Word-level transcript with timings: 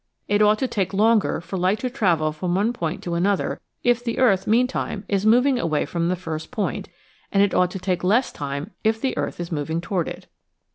It 0.27 0.41
ought 0.41 0.57
to 0.57 0.67
take 0.67 0.95
longer 0.95 1.39
for 1.41 1.57
light 1.57 1.77
to 1.81 1.89
travel 1.91 2.31
from 2.31 2.55
one 2.55 2.73
point 2.73 3.03
to 3.03 3.13
another 3.13 3.61
NEGATIVE 3.85 3.85
RESULTS 3.85 3.85
11 3.85 3.91
if 3.91 4.03
the 4.03 4.17
earth 4.19 4.47
meantime 4.47 5.05
is 5.07 5.25
moving 5.27 5.59
away 5.59 5.85
from 5.85 6.07
the 6.07 6.15
first 6.15 6.49
point 6.49 6.89
and 7.31 7.43
it 7.43 7.53
ought 7.53 7.69
to 7.69 7.77
take 7.79 8.03
less 8.03 8.31
time 8.31 8.71
if 8.83 8.99
the 8.99 9.15
earth 9.15 9.39
is 9.39 9.51
moving 9.51 9.79
toward 9.79 10.07
it. 10.07 10.25